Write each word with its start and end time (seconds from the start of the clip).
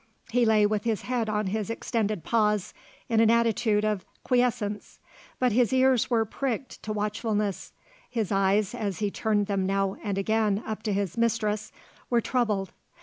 He 0.31 0.45
lay 0.47 0.65
with 0.65 0.83
his 0.83 1.03
head 1.03 1.29
on 1.29 1.45
his 1.45 1.69
extended 1.69 2.23
paws 2.23 2.73
in 3.07 3.19
an 3.19 3.29
attitude 3.29 3.85
of 3.85 4.03
quiescence; 4.23 4.97
but 5.37 5.51
his 5.51 5.71
ears 5.71 6.09
were 6.09 6.25
pricked 6.25 6.81
to 6.81 6.91
watchfulness, 6.91 7.71
his 8.09 8.31
eyes, 8.31 8.73
as 8.73 8.97
he 8.97 9.11
turned 9.11 9.45
them 9.45 9.67
now 9.67 9.97
and 10.03 10.17
again 10.17 10.63
up 10.65 10.81
to 10.81 10.91
his 10.93 11.19
mistress, 11.19 11.71
were 12.09 12.19
troubled. 12.19 12.71